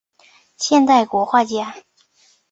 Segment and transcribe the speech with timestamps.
[0.57, 1.75] 现代国画家。